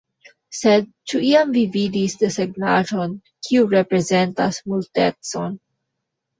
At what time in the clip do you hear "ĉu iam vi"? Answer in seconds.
1.11-1.63